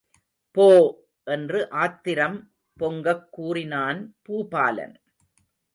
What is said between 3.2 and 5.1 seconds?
கூறினான் பூபாலன்.